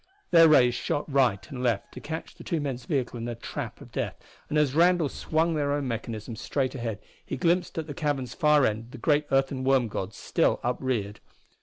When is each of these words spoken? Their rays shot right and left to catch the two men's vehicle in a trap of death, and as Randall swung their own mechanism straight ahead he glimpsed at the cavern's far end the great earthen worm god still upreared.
Their 0.31 0.47
rays 0.47 0.73
shot 0.73 1.05
right 1.13 1.47
and 1.51 1.61
left 1.61 1.91
to 1.93 1.99
catch 1.99 2.33
the 2.33 2.43
two 2.43 2.59
men's 2.59 2.85
vehicle 2.85 3.19
in 3.19 3.27
a 3.27 3.35
trap 3.35 3.81
of 3.81 3.91
death, 3.91 4.15
and 4.49 4.57
as 4.57 4.73
Randall 4.73 5.09
swung 5.09 5.53
their 5.53 5.71
own 5.73 5.87
mechanism 5.87 6.35
straight 6.35 6.73
ahead 6.73 6.97
he 7.23 7.37
glimpsed 7.37 7.77
at 7.77 7.85
the 7.85 7.93
cavern's 7.93 8.33
far 8.33 8.65
end 8.65 8.93
the 8.93 8.97
great 8.97 9.27
earthen 9.29 9.63
worm 9.63 9.87
god 9.89 10.15
still 10.15 10.59
upreared. 10.63 11.19